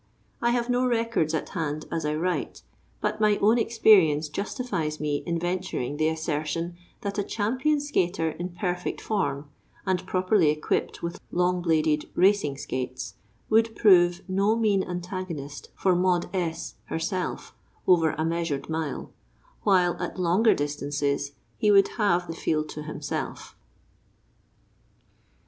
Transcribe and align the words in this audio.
I 0.41 0.49
have 0.49 0.67
no 0.67 0.83
records 0.87 1.31
at 1.35 1.49
hand 1.49 1.85
as 1.91 2.07
I 2.07 2.15
write, 2.15 2.63
but 3.01 3.21
my 3.21 3.37
own 3.37 3.59
experience 3.59 4.29
justifies 4.29 4.99
me 4.99 5.17
in 5.27 5.37
venturing 5.37 5.97
the 5.97 6.07
assertion 6.09 6.75
that 7.01 7.19
a 7.19 7.23
champion 7.23 7.79
skater 7.79 8.31
in 8.31 8.49
perfect 8.49 8.99
form, 8.99 9.47
and 9.85 10.03
properly 10.07 10.49
equipped 10.49 11.03
with 11.03 11.19
long 11.31 11.61
bladed 11.61 12.09
racing 12.15 12.57
skates, 12.57 13.13
would 13.47 13.75
prove 13.75 14.23
no 14.27 14.55
mean 14.55 14.83
antagonist 14.83 15.69
for 15.75 15.95
Maud 15.95 16.31
S—— 16.35 16.73
herself 16.85 17.53
over 17.85 18.13
a 18.17 18.25
measured 18.25 18.69
mile, 18.71 19.11
while 19.61 19.95
at 20.01 20.19
longer 20.19 20.55
distances 20.55 21.33
he 21.59 21.69
would 21.69 21.89
have 21.99 22.25
the 22.27 22.33
field 22.33 22.69
to 22.69 22.81
himself. 22.81 23.55